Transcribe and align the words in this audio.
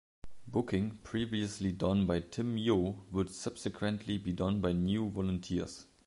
Booking, 0.47 0.97
previously 1.03 1.71
done 1.73 2.07
by 2.07 2.21
Tim 2.21 2.57
Yo, 2.57 3.03
would 3.11 3.29
subsequently 3.29 4.17
be 4.17 4.33
done 4.33 4.59
by 4.59 4.71
new 4.71 5.07
volunteers. 5.11 5.85